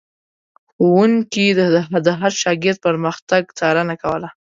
ښوونکي 0.71 1.45
د 2.07 2.09
هر 2.19 2.31
شاګرد 2.41 2.79
پرمختګ 2.87 3.41
څارنه 3.59 3.95
کوله. 4.03 4.29